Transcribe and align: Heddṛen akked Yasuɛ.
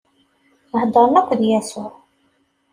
Heddṛen 0.81 1.15
akked 1.19 1.39
Yasuɛ. 1.49 1.91